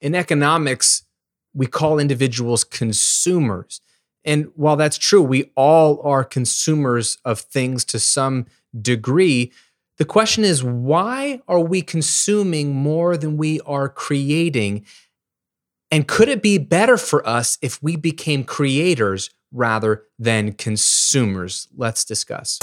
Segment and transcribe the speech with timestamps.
[0.00, 1.04] In economics,
[1.52, 3.80] we call individuals consumers.
[4.24, 8.46] And while that's true, we all are consumers of things to some
[8.80, 9.52] degree.
[9.98, 14.84] The question is, why are we consuming more than we are creating?
[15.90, 21.68] And could it be better for us if we became creators rather than consumers?
[21.76, 22.58] Let's discuss.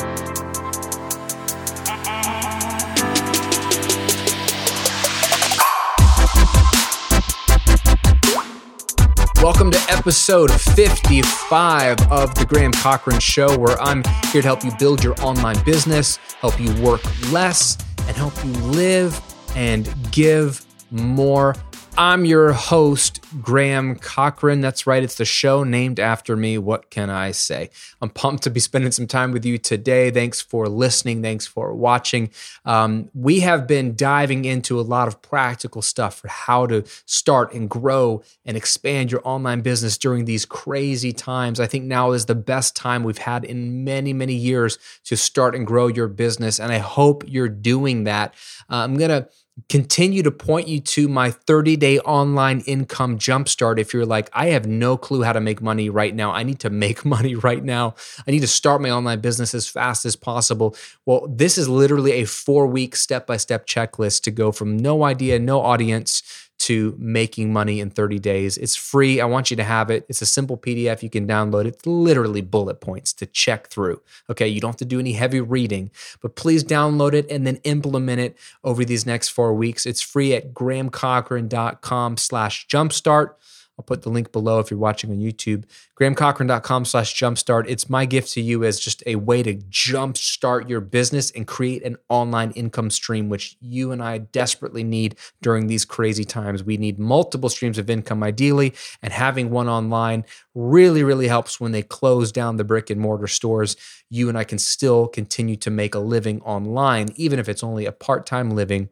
[9.47, 14.71] Welcome to episode 55 of The Graham Cochran Show, where I'm here to help you
[14.77, 17.01] build your online business, help you work
[17.31, 19.17] less, and help you live
[19.55, 21.55] and give more.
[21.99, 24.61] I'm your host, Graham Cochran.
[24.61, 26.59] That's right, it's the show named after me.
[26.59, 27.71] What can I say?
[28.03, 30.11] I'm pumped to be spending some time with you today.
[30.11, 31.23] Thanks for listening.
[31.23, 32.29] Thanks for watching.
[32.65, 37.51] Um, we have been diving into a lot of practical stuff for how to start
[37.55, 41.59] and grow and expand your online business during these crazy times.
[41.59, 45.55] I think now is the best time we've had in many, many years to start
[45.55, 46.59] and grow your business.
[46.59, 48.35] And I hope you're doing that.
[48.69, 49.27] Uh, I'm going to
[49.69, 53.79] continue to point you to my 30 day online income jumpstart.
[53.79, 56.59] If you're like, I have no clue how to make money right now, I need
[56.59, 57.95] to make money right now,
[58.27, 60.75] I need to start my online business as fast as possible.
[61.05, 65.03] Well, this is literally a four week step by step checklist to go from no
[65.03, 68.57] idea, no audience to making money in 30 days.
[68.57, 69.21] It's free.
[69.21, 70.05] I want you to have it.
[70.09, 71.63] It's a simple PDF you can download.
[71.63, 74.01] It's literally bullet points to check through.
[74.29, 77.55] Okay, you don't have to do any heavy reading, but please download it and then
[77.63, 79.85] implement it over these next four weeks.
[79.85, 83.29] It's free at grahamcochran.com slash jumpstart.
[83.77, 85.65] I'll put the link below if you're watching on YouTube.
[85.99, 87.65] GrahamCochran.com slash jumpstart.
[87.67, 91.83] It's my gift to you as just a way to jumpstart your business and create
[91.83, 96.63] an online income stream, which you and I desperately need during these crazy times.
[96.63, 101.71] We need multiple streams of income, ideally, and having one online really, really helps when
[101.71, 103.75] they close down the brick and mortar stores.
[104.09, 107.85] You and I can still continue to make a living online, even if it's only
[107.85, 108.89] a part time living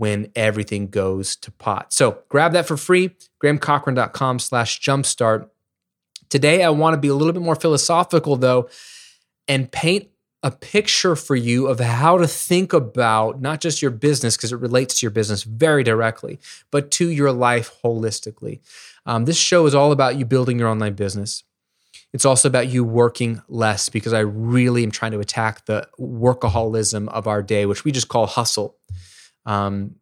[0.00, 1.92] when everything goes to pot.
[1.92, 3.10] So grab that for free,
[3.44, 5.50] grahamcochran.com slash jumpstart.
[6.30, 8.70] Today, I want to be a little bit more philosophical though,
[9.46, 10.08] and paint
[10.42, 14.56] a picture for you of how to think about not just your business, because it
[14.56, 16.38] relates to your business very directly,
[16.70, 18.60] but to your life holistically.
[19.04, 21.44] Um, this show is all about you building your online business.
[22.14, 27.06] It's also about you working less because I really am trying to attack the workaholism
[27.08, 28.78] of our day, which we just call hustle.
[29.46, 29.96] Um,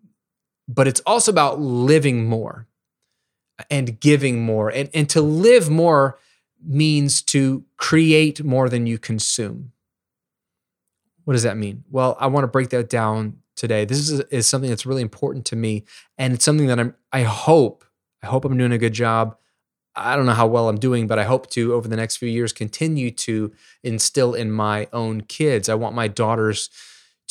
[0.69, 2.67] but it's also about living more
[3.71, 4.69] and giving more.
[4.71, 6.19] And, and to live more
[6.65, 9.73] means to create more than you consume.
[11.25, 11.85] What does that mean?
[11.91, 13.85] Well, I want to break that down today.
[13.85, 15.85] This is, is something that's really important to me.
[16.17, 17.85] And it's something that I'm, I hope,
[18.23, 19.37] I hope I'm doing a good job.
[19.95, 22.29] I don't know how well I'm doing, but I hope to, over the next few
[22.29, 25.69] years, continue to instill in my own kids.
[25.69, 26.71] I want my daughters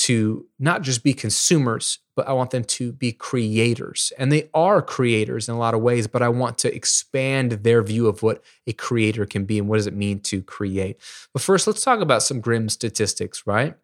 [0.07, 4.13] to not just be consumers, but I want them to be creators.
[4.17, 7.83] And they are creators in a lot of ways, but I want to expand their
[7.83, 10.97] view of what a creator can be and what does it mean to create.
[11.33, 13.75] But first, let's talk about some grim statistics, right?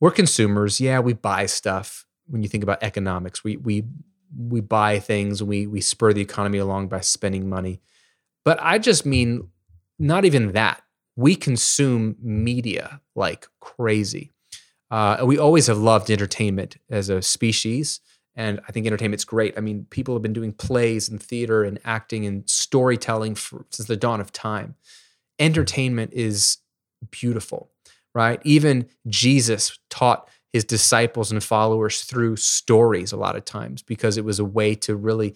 [0.00, 0.80] We're consumers.
[0.80, 2.06] Yeah, we buy stuff.
[2.28, 3.82] When you think about economics, we we
[4.38, 7.80] we buy things, we we spur the economy along by spending money.
[8.44, 9.48] But I just mean
[9.98, 10.82] not even that.
[11.16, 14.34] We consume media like crazy.
[14.90, 18.00] Uh, we always have loved entertainment as a species.
[18.34, 19.54] And I think entertainment's great.
[19.56, 23.88] I mean, people have been doing plays and theater and acting and storytelling for, since
[23.88, 24.76] the dawn of time.
[25.38, 26.58] Entertainment is
[27.10, 27.70] beautiful,
[28.14, 28.40] right?
[28.44, 34.24] Even Jesus taught his disciples and followers through stories a lot of times because it
[34.24, 35.34] was a way to really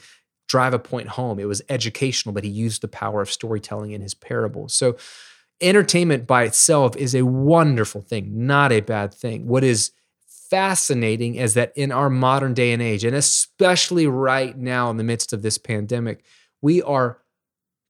[0.48, 1.38] drive a point home.
[1.38, 4.74] It was educational, but he used the power of storytelling in his parables.
[4.74, 4.96] So,
[5.62, 9.46] entertainment by itself is a wonderful thing, not a bad thing.
[9.46, 9.92] What is
[10.50, 15.04] fascinating is that in our modern day and age, and especially right now in the
[15.04, 16.24] midst of this pandemic,
[16.60, 17.18] we are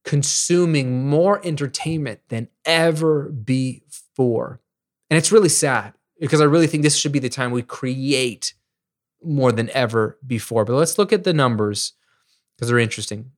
[0.05, 4.61] consuming more entertainment than ever before.
[5.11, 8.55] And it's really sad because I really think this should be the time we create
[9.25, 10.65] more than ever before.
[10.65, 11.95] But let's look at the numbers
[12.57, 13.33] because they're interesting.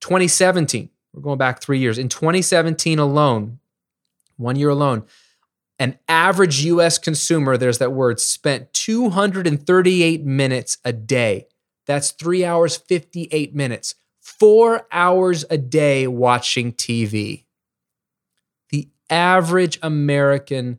[0.00, 1.98] 2017, we're going back three years.
[1.98, 3.58] In 2017 alone,
[4.36, 5.04] one year alone,
[5.78, 11.46] an average US consumer, there's that word, spent 238 minutes a day.
[11.86, 17.44] That's three hours, 58 minutes, four hours a day watching TV.
[18.70, 20.78] The average American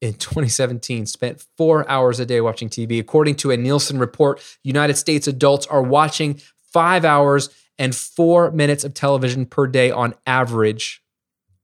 [0.00, 3.00] in 2017 spent four hours a day watching TV.
[3.00, 6.40] According to a Nielsen report, United States adults are watching
[6.72, 7.48] five hours
[7.78, 11.02] and four minutes of television per day on average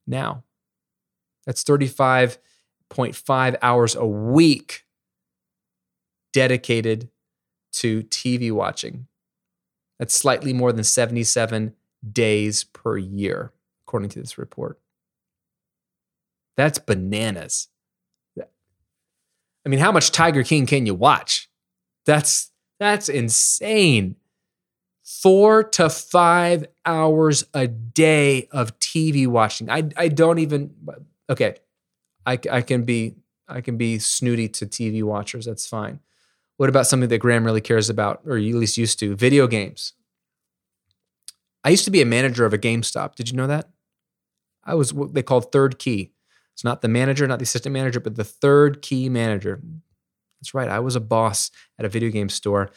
[0.06, 0.44] now.
[1.46, 4.84] That's 35.5 hours a week
[6.32, 7.08] dedicated
[7.72, 9.06] to TV watching.
[9.98, 11.74] That's slightly more than 77
[12.12, 13.52] days per year,
[13.86, 14.78] according to this report.
[16.56, 17.68] That's bananas.
[19.68, 21.50] I mean, how much Tiger King can you watch?
[22.06, 22.50] That's
[22.80, 24.16] that's insane.
[25.08, 29.70] 4 to 5 hours a day of TV watching.
[29.70, 30.74] I I don't even
[31.30, 31.56] okay.
[32.26, 33.14] I I can be
[33.48, 35.46] I can be snooty to TV watchers.
[35.46, 36.00] That's fine.
[36.58, 39.16] What about something that Graham really cares about, or at least used to?
[39.16, 39.94] Video games.
[41.64, 43.14] I used to be a manager of a GameStop.
[43.14, 43.70] Did you know that?
[44.64, 46.12] I was what they called third key.
[46.52, 49.62] It's not the manager, not the assistant manager, but the third key manager.
[50.40, 50.68] That's right.
[50.68, 52.70] I was a boss at a video game store.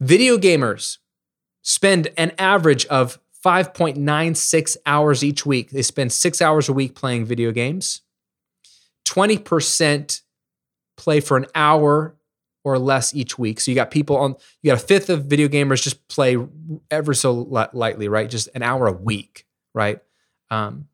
[0.00, 0.98] Video gamers
[1.62, 5.70] spend an average of 5.96 hours each week.
[5.70, 8.02] They spend six hours a week playing video games.
[9.06, 10.22] 20%
[10.96, 12.16] play for an hour
[12.64, 13.58] or less each week.
[13.58, 16.36] So you got people on, you got a fifth of video gamers just play
[16.90, 17.32] ever so
[17.72, 18.30] lightly, right?
[18.30, 19.98] Just an hour a week, right?
[20.50, 20.86] Um,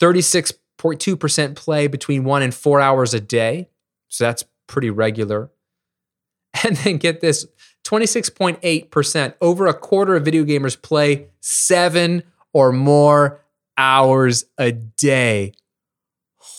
[0.00, 3.68] 36.2% play between one and four hours a day.
[4.08, 5.50] So that's pretty regular.
[6.62, 7.46] And then get this
[7.84, 12.22] 26.8%, over a quarter of video gamers play seven
[12.52, 13.44] or more
[13.76, 15.52] hours a day.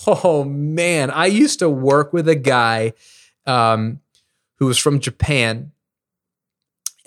[0.08, 2.94] Oh man, I used to work with a guy
[3.48, 4.02] um,
[4.58, 5.72] who was from Japan.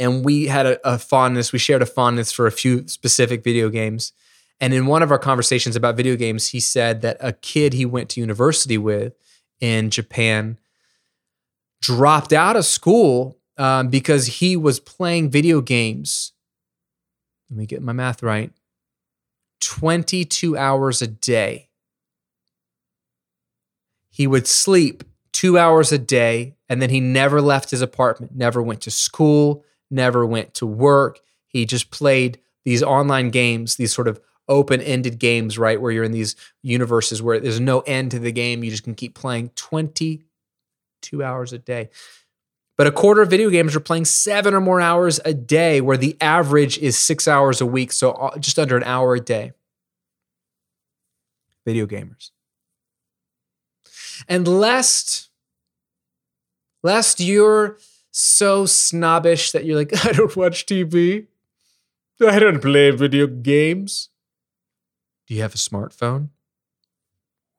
[0.00, 3.68] And we had a, a, fondness, we shared a fondness for a few specific video
[3.68, 4.12] games.
[4.60, 7.86] And in one of our conversations about video games, he said that a kid he
[7.86, 9.14] went to university with
[9.60, 10.58] in Japan
[11.80, 16.32] dropped out of school um, because he was playing video games.
[17.50, 18.52] Let me get my math right
[19.60, 21.68] 22 hours a day.
[24.10, 28.62] He would sleep two hours a day, and then he never left his apartment, never
[28.62, 31.20] went to school, never went to work.
[31.46, 35.80] He just played these online games, these sort of open ended games, right?
[35.80, 38.64] Where you're in these universes where there's no end to the game.
[38.64, 41.90] You just can keep playing 22 hours a day.
[42.78, 45.96] But a quarter of video gamers are playing seven or more hours a day, where
[45.96, 47.92] the average is six hours a week.
[47.92, 49.52] So uh, just under an hour a day.
[51.66, 52.30] Video gamers.
[54.28, 55.28] And lest
[56.82, 57.78] Lest you're
[58.10, 61.26] so snobbish that you're like, I don't watch TV.
[62.26, 64.08] I don't play video games.
[65.26, 66.28] Do you have a smartphone?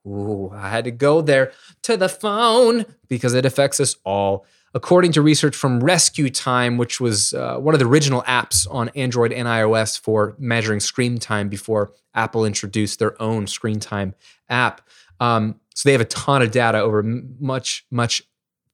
[0.07, 1.51] Ooh, I had to go there
[1.83, 4.45] to the phone because it affects us all.
[4.73, 9.33] According to research from RescueTime, which was uh, one of the original apps on Android
[9.33, 14.13] and iOS for measuring screen time before Apple introduced their own screen time
[14.47, 14.81] app.
[15.19, 18.21] Um, so they have a ton of data over much, much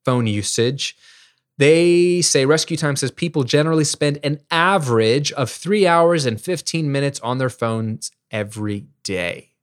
[0.03, 0.97] phone usage.
[1.57, 7.19] They say RescueTime says people generally spend an average of three hours and 15 minutes
[7.21, 9.55] on their phones every day.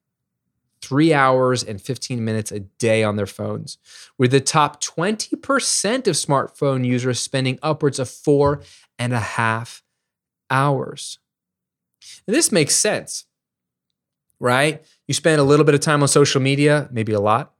[0.82, 3.79] Three hours and 15 minutes a day on their phones.
[4.19, 8.62] With the top 20% of smartphone users spending upwards of four
[8.99, 9.82] and a half
[10.50, 11.19] hours.
[12.27, 13.24] This makes sense,
[14.41, 14.84] right?
[15.06, 17.55] You spend a little bit of time on social media, maybe a lot.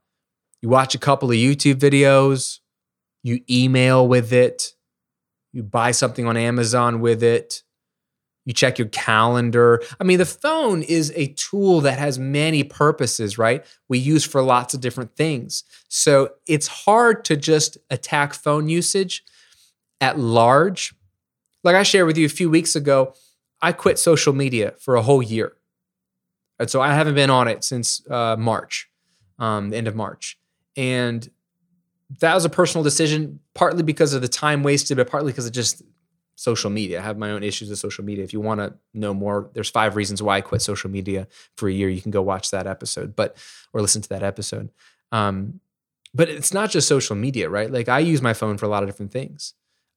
[0.61, 2.59] You watch a couple of YouTube videos,
[3.23, 4.73] you email with it,
[5.51, 7.63] you buy something on Amazon with it,
[8.45, 9.81] you check your calendar.
[9.99, 13.65] I mean, the phone is a tool that has many purposes, right?
[13.87, 15.63] We use for lots of different things.
[15.87, 19.23] So it's hard to just attack phone usage
[20.01, 20.93] at large.
[21.63, 23.13] Like I shared with you a few weeks ago,
[23.61, 25.53] I quit social media for a whole year.
[26.59, 28.89] And so I haven't been on it since uh, March,
[29.39, 30.37] um, the end of March.
[30.75, 31.27] And
[32.19, 35.53] that was a personal decision, partly because of the time wasted, but partly because of
[35.53, 35.81] just
[36.35, 36.99] social media.
[36.99, 38.23] I have my own issues with social media.
[38.23, 41.69] If you want to know more, there's five reasons why I quit social media for
[41.69, 41.89] a year.
[41.89, 43.37] You can go watch that episode, but
[43.71, 44.71] or listen to that episode.
[45.11, 45.59] Um,
[46.13, 47.71] but it's not just social media, right?
[47.71, 49.53] Like I use my phone for a lot of different things.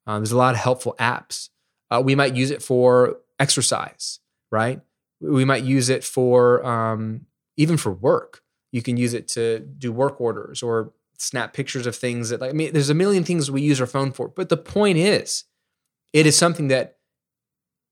[0.06, 1.50] Um, there's a lot of helpful apps.
[1.90, 4.80] Uh, we might use it for exercise, right?
[5.20, 7.26] We might use it for um,
[7.56, 8.42] even for work.
[8.72, 12.50] You can use it to do work orders or snap pictures of things that like
[12.50, 14.28] I mean there's a million things we use our phone for.
[14.28, 15.44] But the point is
[16.16, 16.96] it is something that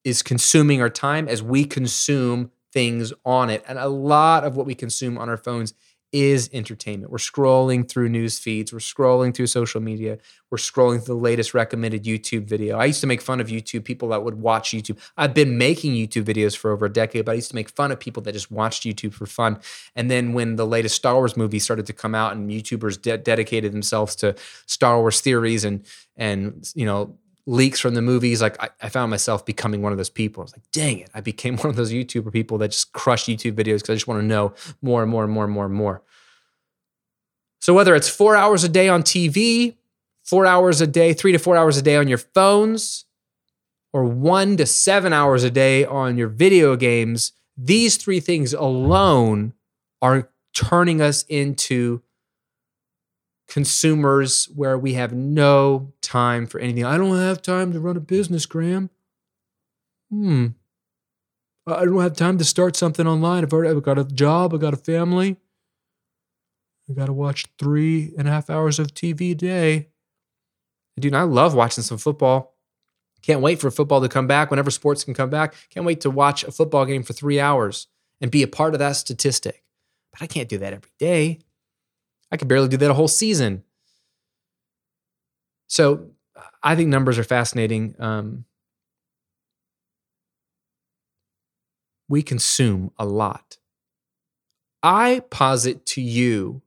[0.02, 3.62] is consuming our time as we consume things on it.
[3.69, 5.75] And a lot of what we consume on our phones
[6.11, 7.12] is entertainment.
[7.12, 10.16] We're scrolling through news feeds, we're scrolling through social media,
[10.50, 12.78] we're scrolling through the latest recommended YouTube video.
[12.78, 14.97] I used to make fun of YouTube people that would watch YouTube.
[15.19, 17.93] I've been making YouTube videos for over a decade, but I used to make fun
[17.93, 19.59] of people that just watched YouTube for fun.
[19.97, 23.19] And then when the latest Star Wars movie started to come out and YouTubers de-
[23.19, 25.85] dedicated themselves to Star Wars theories and
[26.16, 29.99] and you know leaks from the movies, like I, I, found myself becoming one of
[29.99, 30.41] those people.
[30.41, 33.25] I was like, dang it, I became one of those YouTuber people that just crush
[33.25, 35.67] YouTube videos because I just want to know more and more and more and more
[35.67, 36.03] and more.
[37.61, 39.77] So whether it's four hours a day on TV,
[40.23, 43.05] four hours a day, three to four hours a day on your phones,
[43.93, 49.55] or one to seven hours a day on your video games, these three things alone
[50.03, 52.03] are turning us into
[53.49, 56.85] consumers where we have no time for anything.
[56.85, 58.91] I don't have time to run a business, Graham.
[60.11, 60.49] Hmm.
[61.67, 63.43] I don't have time to start something online.
[63.43, 65.37] I've already I've got a job, I got a family.
[66.89, 69.89] I got to watch three and a half hours of TV a day.
[71.01, 72.55] Dude, I love watching some football.
[73.23, 75.55] Can't wait for football to come back whenever sports can come back.
[75.71, 77.87] Can't wait to watch a football game for three hours
[78.21, 79.65] and be a part of that statistic.
[80.13, 81.41] But I can't do that every day.
[82.31, 83.65] I could barely do that a whole season.
[85.66, 86.11] So
[86.62, 87.94] I think numbers are fascinating.
[87.99, 88.44] Um,
[92.09, 93.59] we consume a lot.
[94.83, 96.62] I posit to you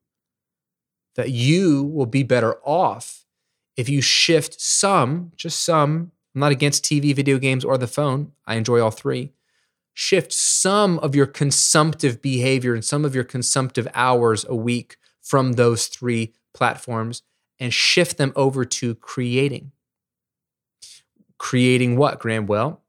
[1.15, 3.25] that you will be better off
[3.75, 8.31] if you shift some, just some, I'm not against TV, video games, or the phone.
[8.45, 9.33] I enjoy all three.
[9.93, 15.53] Shift some of your consumptive behavior and some of your consumptive hours a week from
[15.53, 17.23] those three platforms
[17.59, 19.71] and shift them over to creating.
[21.37, 22.45] Creating what, Graham?
[22.45, 22.81] Well,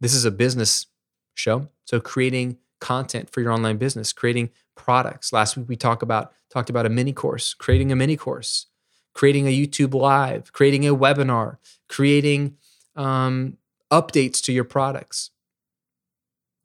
[0.00, 0.86] this is a business
[1.34, 1.68] show.
[1.84, 5.32] So creating content for your online business, creating products.
[5.32, 8.66] Last week we talked about talked about a mini course, creating a mini course,
[9.14, 11.56] creating a YouTube live, creating a webinar,
[11.88, 12.56] creating
[12.94, 13.56] um,
[13.90, 15.30] updates to your products.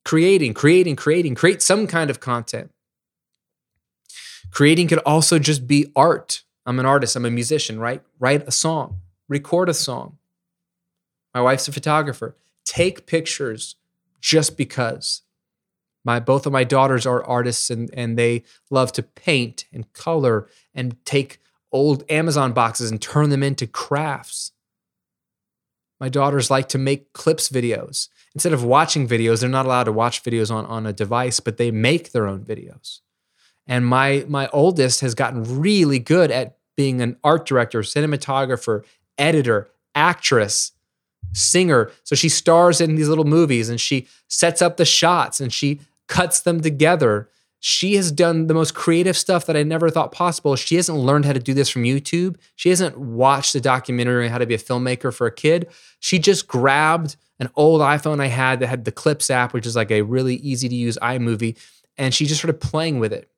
[0.03, 2.72] Creating, creating, creating, create some kind of content.
[4.50, 6.44] Creating could also just be art.
[6.65, 8.01] I'm an artist, I'm a musician, right?
[8.20, 10.18] Write a song, record a song.
[11.34, 12.36] My wife's a photographer.
[12.65, 13.75] Take pictures
[14.20, 15.22] just because.
[16.03, 20.48] My both of my daughters are artists and, and they love to paint and color
[20.74, 21.39] and take
[21.72, 24.51] old Amazon boxes and turn them into crafts.
[26.00, 28.10] My daughters like to make clips videos.
[28.34, 31.58] Instead of watching videos, they're not allowed to watch videos on, on a device, but
[31.58, 33.01] they make their own videos.
[33.72, 38.84] And my my oldest has gotten really good at being an art director, cinematographer,
[39.18, 40.74] editor, actress,
[41.32, 41.90] singer.
[42.04, 45.80] So she stars in these little movies and she sets up the shots and she
[46.10, 47.30] cuts them together.
[47.62, 50.58] She has done the most creative stuff that I never thought possible.
[50.58, 52.36] She hasn't learned how to do this from YouTube.
[52.58, 55.70] She hasn't watched the documentary on how to be a filmmaker for a kid.
[56.01, 59.78] She just grabbed an old iPhone I had that had the Clips app, which is
[59.78, 61.58] like a really easy to use iMovie,
[61.98, 63.31] and she just started playing with it.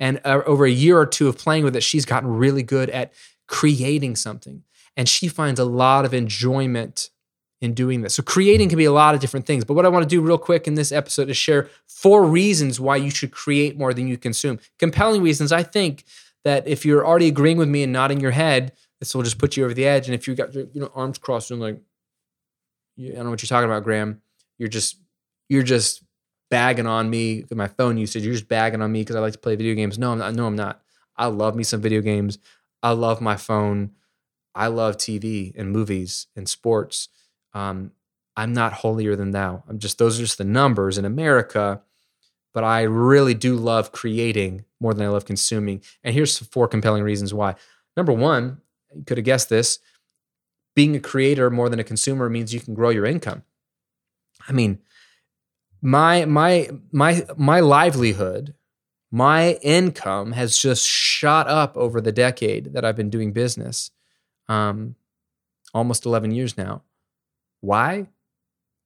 [0.00, 2.90] And uh, over a year or two of playing with it, she's gotten really good
[2.90, 3.12] at
[3.46, 4.64] creating something.
[4.96, 7.10] And she finds a lot of enjoyment
[7.60, 8.14] in doing this.
[8.14, 9.64] So, creating can be a lot of different things.
[9.64, 12.80] But what I want to do real quick in this episode is share four reasons
[12.80, 14.58] why you should create more than you consume.
[14.78, 15.52] Compelling reasons.
[15.52, 16.04] I think
[16.44, 19.56] that if you're already agreeing with me and nodding your head, this will just put
[19.56, 20.06] you over the edge.
[20.06, 21.80] And if you got your you know arms crossed and like,
[22.98, 24.22] I don't know what you're talking about, Graham.
[24.58, 24.96] You're just
[25.48, 26.02] you're just
[26.50, 28.24] bagging on me my phone usage.
[28.24, 29.98] You're just bagging on me because I like to play video games.
[29.98, 30.34] No, I'm not.
[30.34, 30.82] No, I'm not.
[31.16, 32.38] I love me some video games.
[32.82, 33.92] I love my phone.
[34.54, 37.08] I love TV and movies and sports.
[37.54, 37.92] Um,
[38.36, 39.62] I'm not holier than thou.
[39.68, 41.82] I'm just those are just the numbers in America.
[42.52, 45.82] But I really do love creating more than I love consuming.
[46.02, 47.54] And here's four compelling reasons why.
[47.96, 48.60] Number one,
[48.94, 49.78] you could have guessed this.
[50.74, 53.44] Being a creator more than a consumer means you can grow your income.
[54.48, 54.80] I mean,
[55.82, 58.54] my my my my livelihood
[59.10, 63.90] my income has just shot up over the decade that I've been doing business.
[64.48, 64.94] Um,
[65.74, 66.82] almost 11 years now.
[67.60, 68.08] Why?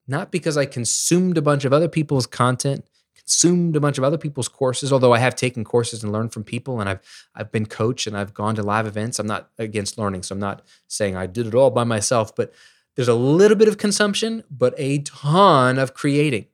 [0.06, 2.86] Not because I consumed a bunch of other people's content,
[3.16, 6.44] consumed a bunch of other people's courses, although I have taken courses and learned from
[6.44, 7.00] people and I've
[7.34, 9.18] I've been coached and I've gone to live events.
[9.18, 12.52] I'm not against learning, so I'm not saying I did it all by myself, but
[12.96, 16.46] there's a little bit of consumption, but a ton of creating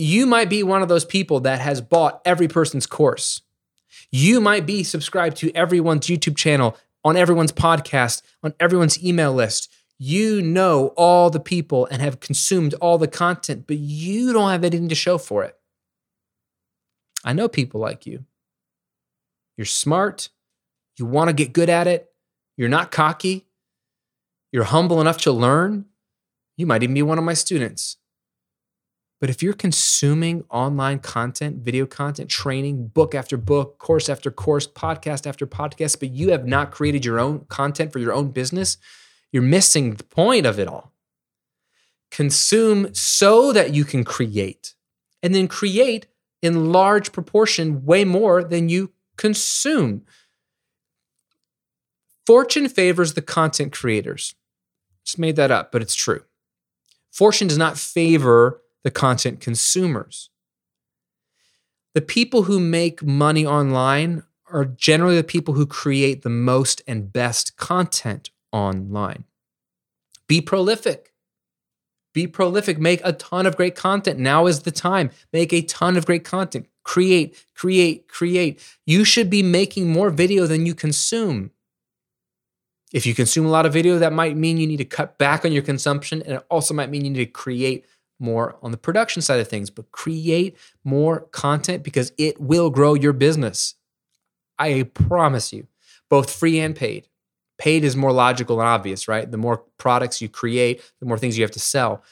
[0.00, 3.42] you might be one of those people that has bought every person's course.
[4.10, 9.70] You might be subscribed to everyone's YouTube channel, on everyone's podcast, on everyone's email list.
[9.98, 14.64] You know all the people and have consumed all the content, but you don't have
[14.64, 15.56] anything to show for it.
[17.22, 18.24] I know people like you.
[19.60, 20.30] you're smart,
[20.96, 22.10] you want to get good at it,
[22.56, 23.46] you're not cocky,
[24.52, 25.84] you're humble enough to learn,
[26.56, 27.98] you might even be one of my students.
[29.20, 34.66] But if you're consuming online content, video content, training, book after book, course after course,
[34.66, 38.78] podcast after podcast, but you have not created your own content for your own business,
[39.30, 40.94] you're missing the point of it all.
[42.10, 44.74] Consume so that you can create,
[45.22, 46.06] and then create
[46.40, 50.02] in large proportion way more than you consume.
[52.26, 54.34] Fortune favors the content creators.
[55.04, 56.22] Just made that up, but it's true.
[57.10, 60.30] Fortune does not favor the content consumers.
[61.94, 64.22] The people who make money online
[64.52, 69.24] are generally the people who create the most and best content online.
[70.26, 71.12] Be prolific.
[72.12, 72.78] Be prolific.
[72.78, 74.18] Make a ton of great content.
[74.18, 75.10] Now is the time.
[75.32, 76.66] Make a ton of great content.
[76.82, 78.60] Create, create, create.
[78.86, 81.50] You should be making more video than you consume.
[82.92, 85.44] If you consume a lot of video, that might mean you need to cut back
[85.44, 86.22] on your consumption.
[86.22, 87.86] And it also might mean you need to create
[88.20, 92.94] more on the production side of things, but create more content because it will grow
[92.94, 93.74] your business.
[94.58, 95.66] I promise you,
[96.08, 97.08] both free and paid.
[97.58, 99.30] Paid is more logical and obvious, right?
[99.30, 102.02] The more products you create, the more things you have to sell.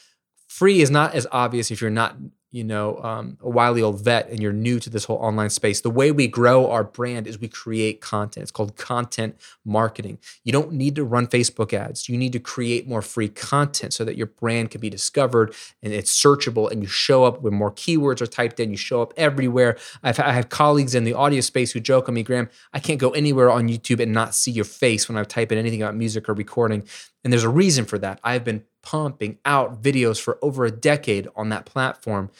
[0.46, 2.16] Free is not as obvious if you're not
[2.50, 5.82] you know, um, a wily old vet and you're new to this whole online space,
[5.82, 8.42] the way we grow our brand is we create content.
[8.42, 9.36] It's called content
[9.66, 10.18] marketing.
[10.44, 12.08] You don't need to run Facebook ads.
[12.08, 15.92] You need to create more free content so that your brand can be discovered and
[15.92, 18.70] it's searchable and you show up when more keywords are typed in.
[18.70, 19.76] You show up everywhere.
[20.02, 22.98] I've I have colleagues in the audio space who joke on me, Graham, I can't
[22.98, 25.96] go anywhere on YouTube and not see your face when I type in anything about
[25.96, 26.84] music or recording.
[27.24, 28.20] And there's a reason for that.
[28.22, 32.30] I've been pumping out videos for over a decade on that platform.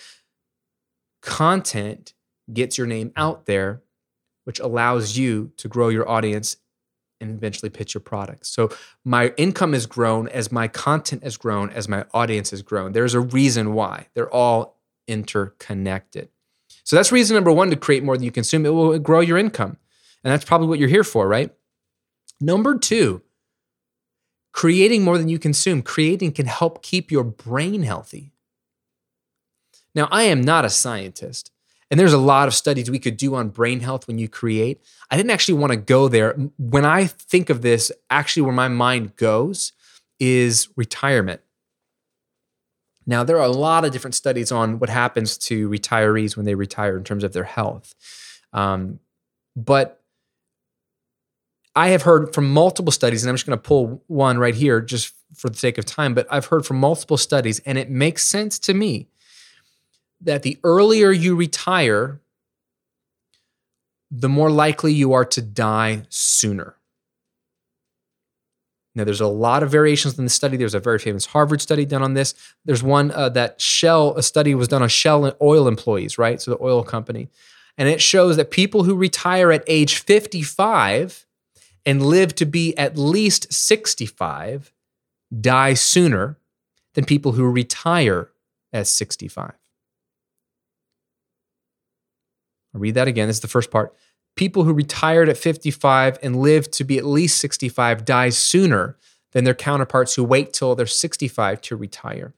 [1.21, 2.15] Content
[2.53, 3.83] gets your name out there,
[4.45, 6.57] which allows you to grow your audience
[7.21, 8.49] and eventually pitch your products.
[8.49, 8.71] So
[9.05, 12.93] my income has grown as my content has grown, as my audience has grown.
[12.93, 14.07] There's a reason why.
[14.15, 16.29] They're all interconnected.
[16.85, 18.65] So that's reason number one to create more than you consume.
[18.65, 19.77] It will grow your income.
[20.25, 21.51] And that's probably what you're here for, right?
[22.41, 23.23] Number two,
[24.59, 28.33] Creating more than you consume, creating can help keep your brain healthy.
[29.95, 31.53] Now, I am not a scientist,
[31.93, 34.81] and there's a lot of studies we could do on brain health when you create.
[35.13, 36.33] I didn't actually want to go there.
[36.59, 39.75] When I think of this, actually, where my mind goes
[40.19, 41.41] is retirement.
[43.07, 46.57] Now, there are a lot of different studies on what happens to retirees when they
[46.57, 47.95] retire in terms of their health.
[48.53, 48.99] Um,
[49.55, 49.98] but
[51.79, 54.81] I have heard from multiple studies, and I'm just going to pull one right here
[54.81, 58.27] just for the sake of time, but I've heard from multiple studies, and it makes
[58.27, 59.07] sense to me
[60.21, 62.21] that the earlier you retire,
[64.11, 66.75] the more likely you are to die sooner.
[68.97, 70.57] Now, there's a lot of variations in the study.
[70.57, 72.35] There's a very famous Harvard study done on this.
[72.65, 76.43] There's one uh, that Shell, a study was done on Shell oil employees, right?
[76.43, 77.29] So the oil company.
[77.77, 81.27] And it shows that people who retire at age 55
[81.85, 84.73] and live to be at least 65
[85.41, 86.39] die sooner
[86.95, 88.31] than people who retire
[88.73, 89.53] at 65.
[92.75, 93.29] I'll read that again.
[93.29, 93.95] This is the first part.
[94.37, 98.97] People who retired at 55 and live to be at least 65 die sooner
[99.33, 102.35] than their counterparts who wait till they're 65 to retire.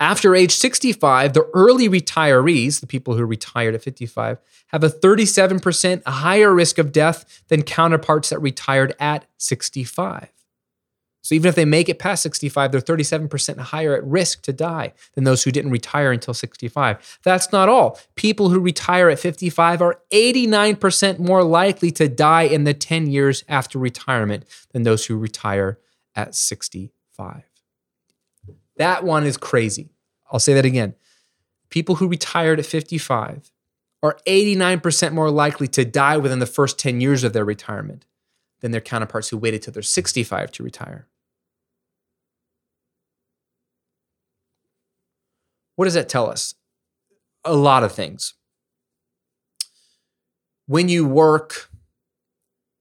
[0.00, 6.02] After age 65, the early retirees, the people who retired at 55, have a 37%
[6.06, 10.32] higher risk of death than counterparts that retired at 65.
[11.22, 14.94] So even if they make it past 65, they're 37% higher at risk to die
[15.14, 17.18] than those who didn't retire until 65.
[17.22, 18.00] That's not all.
[18.14, 23.44] People who retire at 55 are 89% more likely to die in the 10 years
[23.48, 25.78] after retirement than those who retire
[26.16, 27.49] at 65.
[28.80, 29.90] That one is crazy.
[30.32, 30.94] I'll say that again.
[31.68, 33.52] People who retired at 55
[34.02, 38.06] are 89% more likely to die within the first 10 years of their retirement
[38.60, 41.06] than their counterparts who waited till they're 65 to retire.
[45.76, 46.54] What does that tell us?
[47.44, 48.32] A lot of things.
[50.64, 51.68] When you work,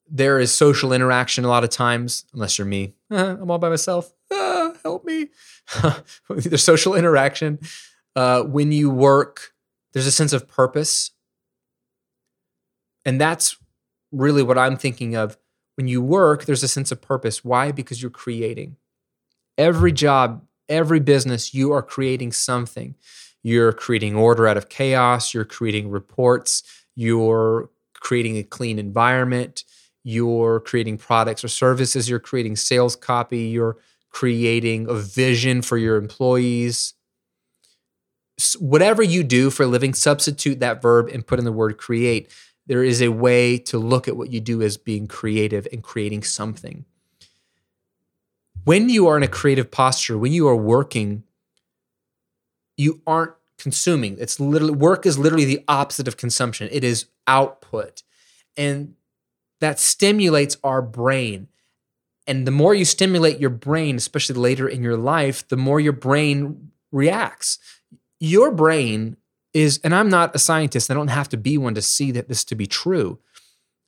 [0.10, 2.94] there is social interaction a lot of times, unless you're me.
[3.12, 4.14] I'm all by myself.
[4.32, 5.30] Ah, help me.
[6.30, 7.60] there's social interaction.
[8.16, 9.54] Uh, when you work,
[9.94, 11.12] there's a sense of purpose.
[13.06, 13.58] And that's
[14.12, 15.38] really what I'm thinking of.
[15.76, 17.44] When you work, there's a sense of purpose.
[17.46, 17.72] Why?
[17.72, 18.76] Because you're creating.
[19.58, 22.96] Every job, every business, you are creating something.
[23.44, 25.34] You're creating order out of chaos.
[25.34, 26.64] You're creating reports.
[26.96, 29.64] You're creating a clean environment,
[30.04, 33.78] you're creating products or services, you're creating sales copy, you're
[34.10, 36.94] creating a vision for your employees.
[38.58, 42.32] Whatever you do for a living, substitute that verb and put in the word create.
[42.68, 46.24] There is a way to look at what you do as being creative and creating
[46.24, 46.86] something.
[48.64, 51.24] When you are in a creative posture, when you are working,
[52.78, 54.18] you aren't consuming.
[54.20, 56.70] It's literally work is literally the opposite of consumption.
[56.72, 58.04] It is output.
[58.56, 58.96] And
[59.60, 61.48] that stimulates our brain.
[62.30, 65.94] And the more you stimulate your brain, especially later in your life, the more your
[65.94, 67.58] brain reacts.
[68.20, 69.18] Your brain
[69.52, 72.28] is, and I'm not a scientist, I don't have to be one to see that
[72.28, 73.18] this to be true.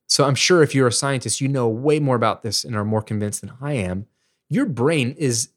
[0.07, 2.83] So I'm sure if you're a scientist, you know way more about this and are
[2.83, 4.07] more convinced than I am.
[4.49, 5.49] Your brain is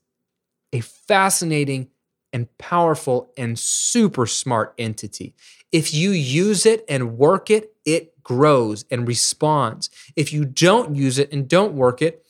[0.75, 1.89] a fascinating
[2.35, 5.35] and powerful and super smart entity.
[5.73, 9.89] If you use it and work it, it grows and responds.
[10.17, 12.24] If you don't use it and don't work it,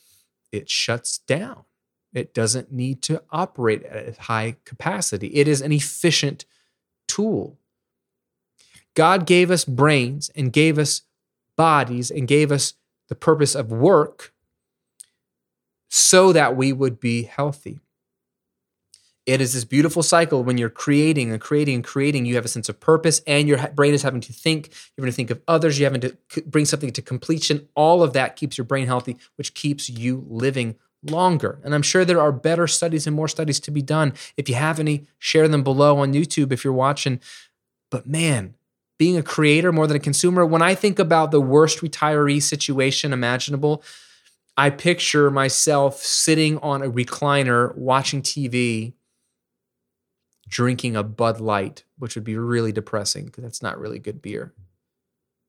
[0.55, 1.65] it shuts down.
[2.13, 5.27] It doesn't need to operate at high capacity.
[5.35, 6.45] It is an efficient
[7.09, 7.59] tool.
[8.95, 11.03] God gave us brains and gave us
[11.57, 12.75] bodies and gave us
[13.09, 14.33] the purpose of work
[15.91, 17.81] so that we would be healthy.
[19.27, 22.27] It is this beautiful cycle when you're creating and creating and creating.
[22.27, 24.69] You have a sense of purpose, and your brain is having to think.
[24.97, 25.79] You're going to think of others.
[25.79, 27.67] You're having to bring something to completion.
[27.75, 31.59] All of that keeps your brain healthy, which keeps you living longer.
[31.65, 34.13] And I'm sure there are better studies and more studies to be done.
[34.37, 37.21] If you have any, share them below on YouTube if you're watching.
[37.91, 38.55] But man,
[38.99, 43.13] being a creator more than a consumer, when I think about the worst retiree situation
[43.13, 43.83] imaginable,
[44.57, 48.93] I picture myself sitting on a recliner watching TV
[50.55, 54.55] drinking a Bud Light, which would be really depressing because that's not really good beer.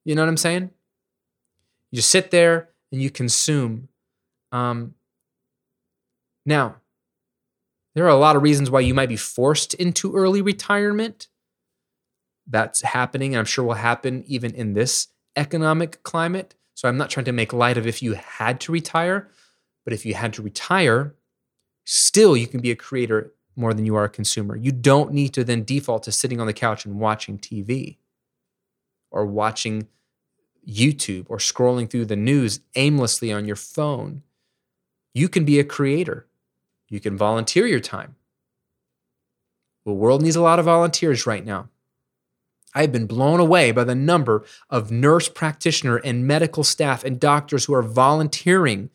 [0.04, 0.72] You know what I'm saying?
[1.92, 3.88] You just sit there and you consume.
[4.52, 4.96] Um,
[6.44, 6.78] now,
[7.94, 11.28] there are a lot of reasons why you might be forced into early retirement.
[12.48, 16.56] That's happening, and I'm sure will happen even in this economic climate.
[16.74, 19.30] So I'm not trying to make light of if you had to retire,
[19.84, 21.14] but if you had to retire,
[21.86, 24.56] still you can be a creator more than you are a consumer.
[24.56, 27.98] You don't need to then default to sitting on the couch and watching TV
[29.12, 29.88] or watching
[30.68, 34.24] YouTube or scrolling through the news aimlessly on your phone.
[35.14, 36.28] You can be a creator.
[36.90, 38.16] You can volunteer your time.
[39.86, 41.70] The world needs a lot of volunteers right now.
[42.74, 47.66] I've been blown away by the number of nurse practitioner and medical staff and doctors
[47.66, 48.90] who are volunteering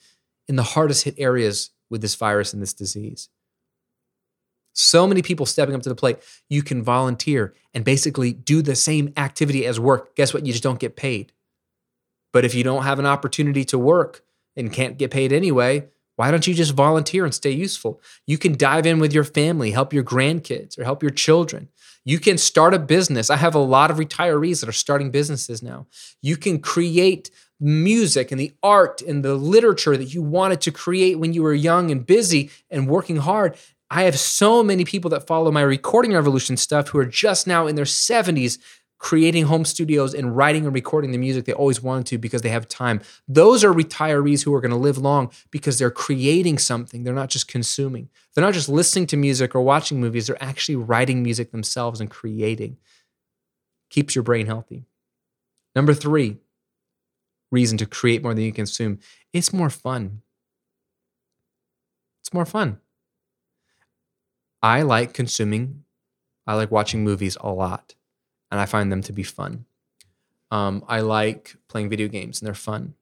[0.46, 3.30] in the hardest hit areas with this virus and this disease.
[4.72, 6.18] So many people stepping up to the plate.
[6.48, 10.14] You can volunteer and basically do the same activity as work.
[10.14, 10.46] Guess what?
[10.46, 11.32] You just don't get paid.
[12.32, 14.22] But if you don't have an opportunity to work
[14.56, 18.00] and can't get paid anyway, why don't you just volunteer and stay useful?
[18.26, 21.68] You can dive in with your family, help your grandkids, or help your children.
[22.04, 23.30] You can start a business.
[23.30, 25.86] I have a lot of retirees that are starting businesses now.
[26.22, 31.18] You can create music and the art and the literature that you wanted to create
[31.18, 33.56] when you were young and busy and working hard.
[33.90, 37.66] I have so many people that follow my recording revolution stuff who are just now
[37.66, 38.58] in their 70s
[39.00, 42.50] creating home studios and writing and recording the music they always wanted to because they
[42.50, 43.00] have time.
[43.26, 47.02] Those are retirees who are going to live long because they're creating something.
[47.02, 48.10] They're not just consuming.
[48.34, 52.10] They're not just listening to music or watching movies, they're actually writing music themselves and
[52.10, 52.76] creating.
[53.88, 54.84] Keeps your brain healthy.
[55.74, 56.36] Number 3,
[57.50, 58.98] reason to create more than you consume.
[59.32, 60.20] It's more fun.
[62.22, 62.80] It's more fun.
[64.62, 65.84] I like consuming,
[66.46, 67.94] I like watching movies a lot,
[68.50, 69.64] and I find them to be fun.
[70.50, 72.94] Um, I like playing video games, and they're fun.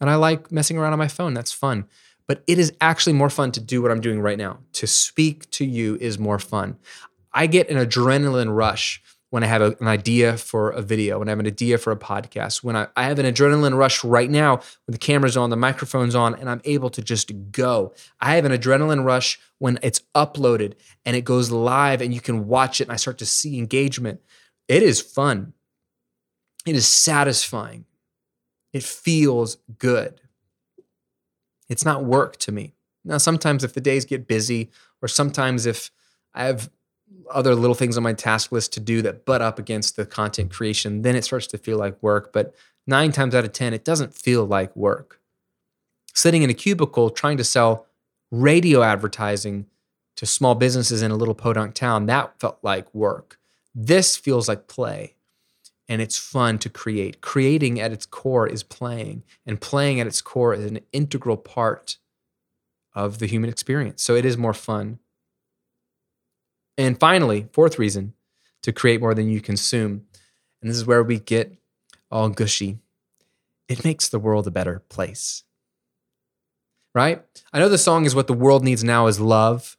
[0.00, 1.86] And I like messing around on my phone, that's fun.
[2.26, 4.58] But it is actually more fun to do what I'm doing right now.
[4.74, 6.78] To speak to you is more fun.
[7.32, 11.28] I get an adrenaline rush when I have a, an idea for a video, when
[11.28, 14.30] I have an idea for a podcast, when I, I have an adrenaline rush right
[14.30, 17.92] now when the camera's on, the microphone's on, and I'm able to just go.
[18.20, 22.46] I have an adrenaline rush when it's uploaded and it goes live and you can
[22.46, 24.20] watch it and I start to see engagement.
[24.66, 25.52] It is fun.
[26.66, 27.84] It is satisfying.
[28.72, 30.20] It feels good.
[31.68, 32.74] It's not work to me.
[33.04, 35.90] Now, sometimes if the days get busy, or sometimes if
[36.34, 36.70] I have
[37.30, 40.50] other little things on my task list to do that butt up against the content
[40.50, 42.32] creation, then it starts to feel like work.
[42.32, 42.54] But
[42.86, 45.20] nine times out of 10, it doesn't feel like work.
[46.14, 47.86] Sitting in a cubicle trying to sell
[48.30, 49.66] radio advertising
[50.16, 53.38] to small businesses in a little podunk town, that felt like work.
[53.74, 55.14] This feels like play.
[55.88, 57.20] and it's fun to create.
[57.20, 61.96] Creating at its core is playing, and playing at its core is an integral part
[62.94, 64.02] of the human experience.
[64.02, 64.98] So it is more fun.
[66.78, 68.14] And finally, fourth reason
[68.62, 70.06] to create more than you consume,
[70.62, 71.58] and this is where we get
[72.10, 72.78] all gushy
[73.68, 75.44] it makes the world a better place.
[76.94, 77.22] Right?
[77.52, 79.76] I know the song is what the world needs now is love,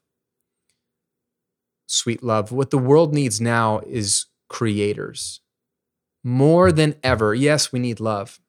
[1.87, 2.51] sweet love.
[2.51, 5.41] What the world needs now is creators
[6.23, 7.33] more than ever.
[7.33, 8.39] Yes, we need love.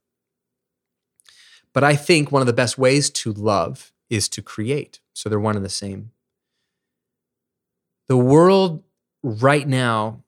[1.72, 5.00] But I think one of the best ways to love is to create.
[5.14, 6.10] So they're one and the same.
[8.10, 8.82] The world
[9.22, 10.24] right now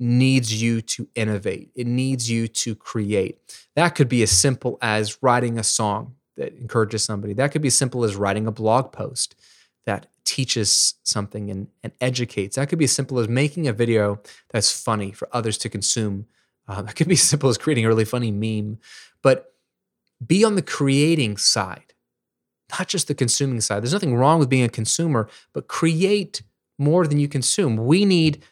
[0.00, 3.38] needs you to innovate, it needs you to create.
[3.76, 7.68] That could be as simple as writing a song that encourages somebody, that could be
[7.68, 9.36] as simple as writing a blog post
[9.86, 12.56] that teaches something and, and educates.
[12.56, 16.26] That could be as simple as making a video that's funny for others to consume
[16.66, 18.80] um, it could be as simple as creating a really funny meme,
[19.22, 19.54] but
[20.26, 21.94] be on the creating side,
[22.76, 23.80] not just the consuming side.
[23.80, 26.42] There's nothing wrong with being a consumer, but create
[26.82, 27.76] more than you consume.
[27.76, 28.42] We need,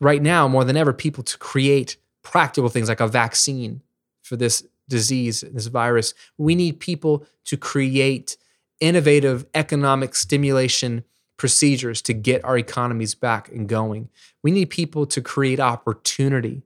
[0.00, 3.82] right now, more than ever, people to create practical things like a vaccine
[4.22, 6.14] for this disease, this virus.
[6.38, 8.36] We need people to create
[8.80, 11.04] innovative economic stimulation
[11.36, 14.08] procedures to get our economies back and going.
[14.42, 16.62] We need people to create opportunity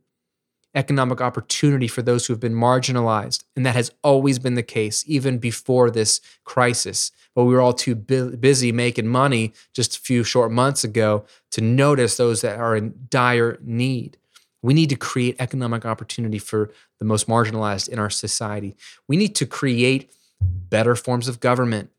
[0.77, 3.43] economic opportunity for those who have been marginalized.
[3.57, 7.11] And that has always been the case, even before this crisis.
[7.35, 11.25] But we were all too bu- busy making money just a few short months ago
[11.53, 14.19] to notice those that are in dire need.
[14.63, 18.77] We need to create economic opportunity for the most marginalized in our society.
[19.09, 20.11] We need to create
[20.41, 21.91] better forms of government.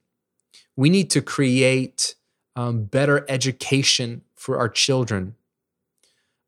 [0.75, 2.15] We need to create
[2.55, 5.35] um, better education for our children.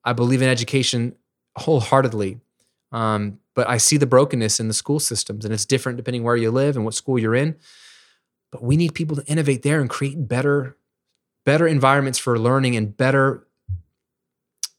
[0.03, 1.15] I believe in education
[1.57, 2.39] wholeheartedly.
[2.91, 6.35] Um, but I see the brokenness in the school systems, and it's different depending where
[6.35, 7.57] you live and what school you're in.
[8.51, 10.77] But we need people to innovate there and create better,
[11.45, 13.47] better environments for learning and better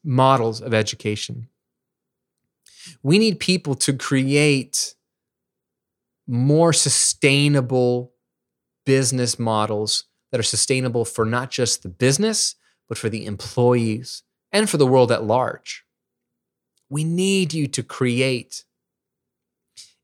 [0.03, 1.47] models of education.
[3.03, 4.95] We need people to create
[6.27, 8.13] more sustainable
[8.85, 12.55] business models that are sustainable for not just the business,
[12.87, 15.85] but for the employees and for the world at large.
[16.91, 18.65] We need you to create.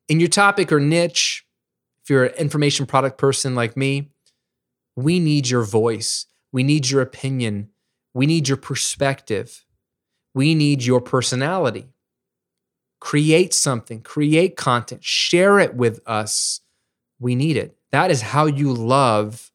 [0.08, 1.45] In your topic or niche,
[2.02, 4.12] if you're an information product person like me,
[4.95, 6.28] we need your voice.
[6.54, 7.71] We need your opinion.
[8.13, 9.65] We need your perspective.
[10.34, 11.88] We need your personality.
[13.02, 16.62] Create something, create content, share it with us.
[17.19, 17.78] We need it.
[17.91, 19.52] That is how you love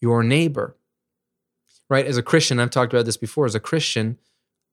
[0.00, 0.76] your neighbor.
[1.90, 2.06] Right?
[2.06, 3.46] As a Christian, I've talked about this before.
[3.46, 4.18] As a Christian,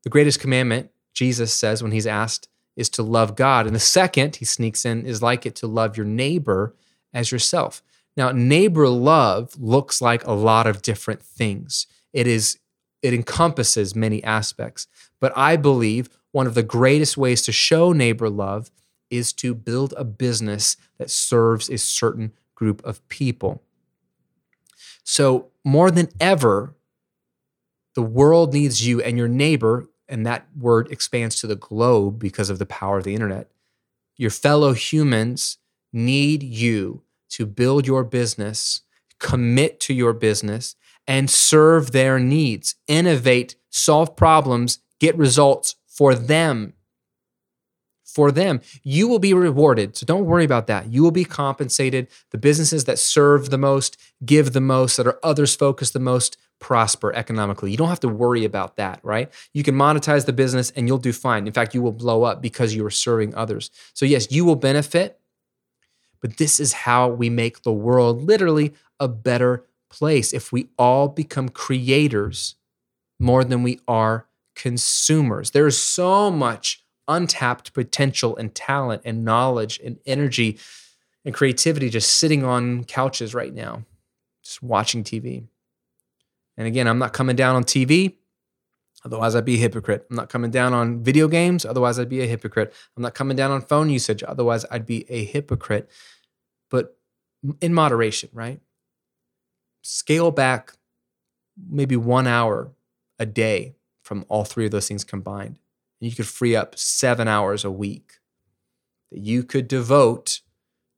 [0.03, 3.65] the greatest commandment Jesus says when he's asked is to love God.
[3.65, 6.75] And the second he sneaks in is like it to love your neighbor
[7.13, 7.83] as yourself.
[8.17, 11.87] Now, neighbor love looks like a lot of different things.
[12.11, 12.59] It is
[13.01, 14.87] it encompasses many aspects.
[15.19, 18.71] But I believe one of the greatest ways to show neighbor love
[19.09, 23.61] is to build a business that serves a certain group of people.
[25.03, 26.75] So, more than ever,
[27.93, 32.51] the world needs you and your neighbor and that word expands to the globe because
[32.51, 33.49] of the power of the internet.
[34.15, 35.57] Your fellow humans
[35.91, 38.81] need you to build your business,
[39.19, 40.75] commit to your business,
[41.07, 46.73] and serve their needs, innovate, solve problems, get results for them.
[48.05, 49.97] For them, you will be rewarded.
[49.97, 50.91] So don't worry about that.
[50.91, 52.07] You will be compensated.
[52.29, 56.37] The businesses that serve the most, give the most, that are others focused the most,
[56.63, 57.71] prosper economically.
[57.71, 59.29] You don't have to worry about that, right?
[59.51, 61.45] You can monetize the business and you'll do fine.
[61.45, 63.69] In fact, you will blow up because you are serving others.
[63.93, 65.19] So, yes, you will benefit,
[66.21, 71.09] but this is how we make the world literally a better place if we all
[71.09, 72.55] become creators
[73.19, 75.51] more than we are consumers.
[75.51, 80.57] There is so much untapped potential and talent and knowledge and energy
[81.25, 83.83] and creativity just sitting on couches right now,
[84.41, 85.43] just watching TV.
[86.57, 88.15] And again, I'm not coming down on TV,
[89.03, 90.05] otherwise I'd be a hypocrite.
[90.09, 92.73] I'm not coming down on video games, otherwise I'd be a hypocrite.
[92.95, 95.89] I'm not coming down on phone usage, otherwise I'd be a hypocrite.
[96.69, 96.97] But
[97.61, 98.59] in moderation, right?
[99.81, 100.73] Scale back
[101.69, 102.71] maybe one hour
[103.19, 105.59] a day from all three of those things combined.
[105.99, 108.19] And you could free up seven hours a week
[109.11, 110.41] that you could devote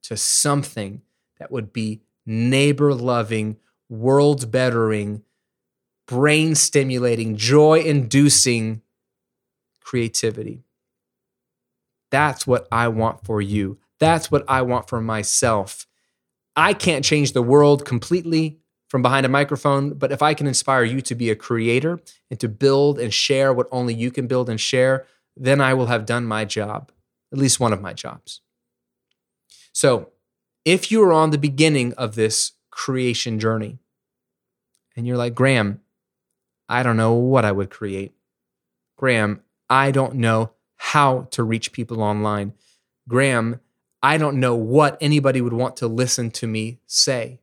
[0.03, 1.01] to something
[1.39, 3.57] that would be neighbor loving,
[3.89, 5.23] world bettering,
[6.07, 8.81] brain stimulating, joy inducing
[9.81, 10.63] creativity.
[12.11, 13.77] That's what I want for you.
[13.99, 15.87] That's what I want for myself.
[16.55, 20.83] I can't change the world completely from behind a microphone, but if I can inspire
[20.83, 24.49] you to be a creator and to build and share what only you can build
[24.49, 26.91] and share, then I will have done my job,
[27.31, 28.41] at least one of my jobs.
[29.73, 30.11] So,
[30.63, 33.77] if you are on the beginning of this creation journey
[34.95, 35.81] and you're like, Graham,
[36.67, 38.13] I don't know what I would create.
[38.97, 42.53] Graham, I don't know how to reach people online.
[43.07, 43.59] Graham,
[44.01, 47.39] I don't know what anybody would want to listen to me say.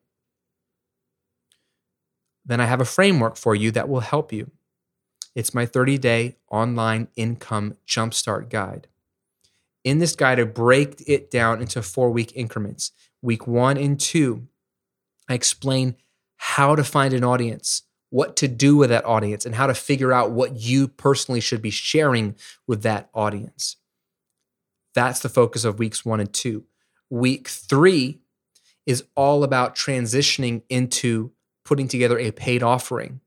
[2.45, 4.51] Then I have a framework for you that will help you.
[5.35, 8.89] It's my 30 day online income jumpstart guide.
[9.85, 12.93] In this guide, I break it down into four week increments.
[13.21, 14.49] Week one and two,
[15.29, 15.97] I explain
[16.37, 20.12] how to find an audience, what to do with that audience, and how to figure
[20.12, 23.77] out what you personally should be sharing with that audience.
[24.94, 26.64] That's the focus of weeks one and two.
[27.09, 28.20] Week three
[28.85, 31.33] is all about transitioning into
[31.64, 33.22] putting together a paid offering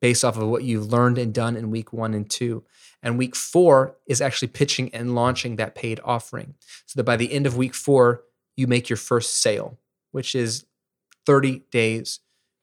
[0.00, 2.64] based off of what you've learned and done in week one and two.
[3.02, 6.54] And week four is actually pitching and launching that paid offering
[6.86, 8.22] so that by the end of week four,
[8.56, 9.78] you make your first sale,
[10.10, 10.64] which is
[11.26, 12.20] 30 days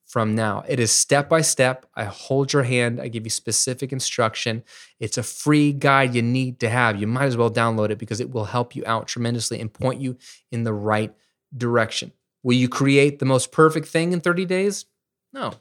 [0.08, 0.64] from now.
[0.68, 1.86] It is step by step.
[1.94, 4.64] I hold your hand, I give you specific instruction.
[5.00, 7.00] It's a free guide you need to have.
[7.00, 10.02] You might as well download it because it will help you out tremendously and point
[10.02, 10.18] you
[10.52, 11.14] in the right
[11.56, 12.14] direction.
[12.42, 14.86] Will you create the most perfect thing in 30 days?
[15.34, 15.54] No.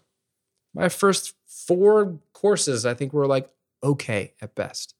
[0.73, 3.51] My first four courses, I think, were like
[3.83, 4.96] okay at best.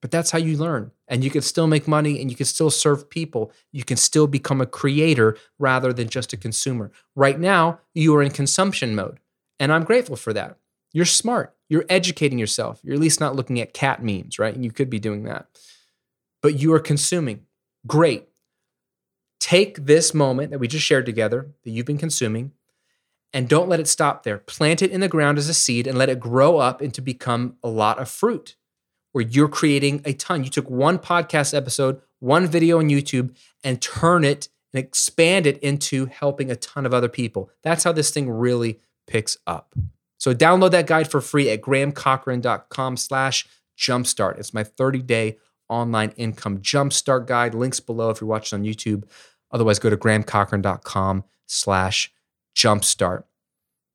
[0.00, 0.92] But that's how you learn.
[1.08, 3.52] And you can still make money and you can still serve people.
[3.72, 6.92] You can still become a creator rather than just a consumer.
[7.16, 9.18] Right now, you are in consumption mode.
[9.58, 10.56] And I'm grateful for that.
[10.92, 11.54] You're smart.
[11.68, 12.80] You're educating yourself.
[12.82, 14.54] You're at least not looking at cat memes, right?
[14.54, 15.46] And you could be doing that.
[16.42, 17.46] But you are consuming.
[17.86, 18.28] Great.
[19.40, 22.52] Take this moment that we just shared together, that you've been consuming,
[23.32, 24.38] and don't let it stop there.
[24.38, 27.00] Plant it in the ground as a seed and let it grow up and to
[27.00, 28.56] become a lot of fruit
[29.18, 30.44] where you're creating a ton.
[30.44, 35.58] You took one podcast episode, one video on YouTube, and turn it and expand it
[35.58, 37.50] into helping a ton of other people.
[37.64, 38.78] That's how this thing really
[39.08, 39.74] picks up.
[40.18, 44.38] So download that guide for free at grahamcochrane.com slash jumpstart.
[44.38, 47.54] It's my 30-day online income jumpstart guide.
[47.54, 49.02] Links below if you're watching on YouTube.
[49.50, 52.12] Otherwise, go to grahamcochrane.com slash
[52.54, 53.24] jumpstart.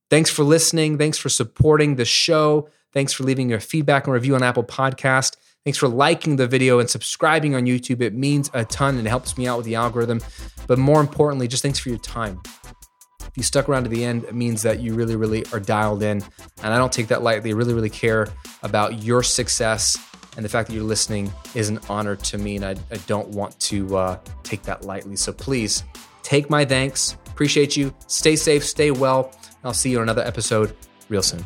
[0.10, 0.98] Thanks for listening.
[0.98, 2.68] Thanks for supporting the show.
[2.94, 5.38] Thanks for leaving your feedback and review on Apple Podcast.
[5.64, 8.02] Thanks for liking the video and subscribing on YouTube.
[8.02, 10.22] It means a ton and it helps me out with the algorithm.
[10.68, 12.42] But more importantly, just thanks for your time.
[13.22, 16.04] If you stuck around to the end, it means that you really, really are dialed
[16.04, 16.22] in.
[16.62, 17.52] And I don't take that lightly.
[17.52, 18.28] I really, really care
[18.62, 19.98] about your success.
[20.36, 22.58] And the fact that you're listening is an honor to me.
[22.58, 25.16] And I, I don't want to uh, take that lightly.
[25.16, 25.84] So please
[26.22, 27.18] take my thanks.
[27.28, 27.94] Appreciate you.
[28.06, 29.32] Stay safe, stay well.
[29.64, 30.76] I'll see you on another episode
[31.10, 31.44] real soon.